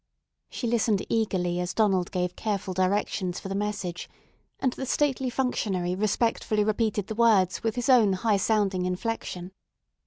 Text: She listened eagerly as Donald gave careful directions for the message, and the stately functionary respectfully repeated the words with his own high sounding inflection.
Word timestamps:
She 0.49 0.65
listened 0.65 1.05
eagerly 1.09 1.59
as 1.59 1.75
Donald 1.75 2.09
gave 2.09 2.35
careful 2.35 2.73
directions 2.73 3.39
for 3.39 3.49
the 3.49 3.53
message, 3.53 4.09
and 4.59 4.73
the 4.73 4.87
stately 4.87 5.29
functionary 5.29 5.93
respectfully 5.93 6.63
repeated 6.63 7.05
the 7.05 7.13
words 7.13 7.61
with 7.61 7.75
his 7.75 7.87
own 7.87 8.13
high 8.13 8.37
sounding 8.37 8.85
inflection. 8.87 9.51